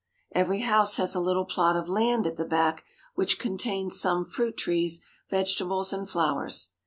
Every 0.31 0.61
house 0.61 0.95
has 0.95 1.13
a 1.13 1.19
little 1.19 1.45
plot 1.45 1.75
of 1.75 1.87
land 1.87 2.25
at 2.25 2.35
the 2.35 2.43
back, 2.43 2.83
which 3.13 3.37
con 3.37 3.55
tains 3.59 3.91
some 3.91 4.25
fruit 4.25 4.57
trees, 4.57 4.99
vegetables, 5.29 5.93
and 5.93 6.09
flowers. 6.09 6.71